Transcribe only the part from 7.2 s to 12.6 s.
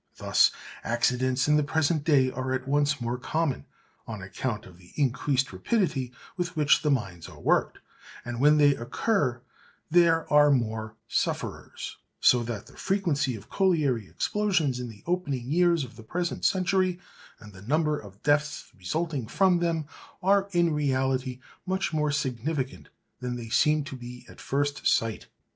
are worked, and when they occur there are more sufferers; so